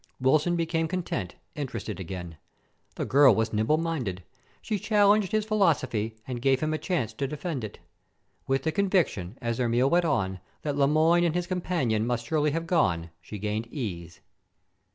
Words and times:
Wilson 0.19 0.55
became 0.55 0.87
content, 0.87 1.35
interested 1.53 1.99
again. 1.99 2.37
The 2.95 3.05
girl 3.05 3.35
was 3.35 3.53
nimble 3.53 3.77
minded. 3.77 4.23
She 4.59 4.79
challenged 4.79 5.31
his 5.31 5.45
philosophy 5.45 6.15
and 6.27 6.41
gave 6.41 6.59
him 6.61 6.73
a 6.73 6.79
chance 6.79 7.13
to 7.13 7.27
defend 7.27 7.63
it. 7.63 7.77
With 8.47 8.63
the 8.63 8.71
conviction, 8.71 9.37
as 9.43 9.57
their 9.57 9.69
meal 9.69 9.91
went 9.91 10.05
on, 10.05 10.39
that 10.63 10.75
Le 10.75 10.87
Moyne 10.87 11.23
and 11.23 11.35
his 11.35 11.45
companion 11.45 12.07
must 12.07 12.25
surely 12.25 12.49
have 12.49 12.65
gone, 12.65 13.11
she 13.21 13.37
gained 13.37 13.67
ease. 13.67 14.21